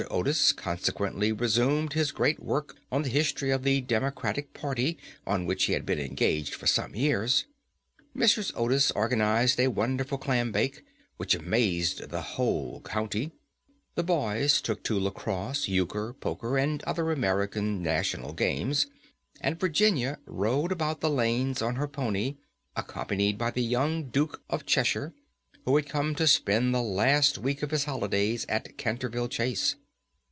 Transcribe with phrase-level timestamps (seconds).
[0.09, 5.65] Otis consequently resumed his great work on the history of the Democratic Party, on which
[5.65, 7.45] he had been engaged for some years;
[8.17, 8.51] Mrs.
[8.55, 10.83] Otis organized a wonderful clam bake,
[11.17, 13.31] which amazed the whole county;
[13.93, 18.87] the boys took to lacrosse euchre, poker, and other American national games,
[19.39, 22.37] and Virginia rode about the lanes on her pony,
[22.75, 25.13] accompanied by the young Duke of Cheshire,
[25.65, 29.75] who had come to spend the last week of his holidays at Canterville Chase.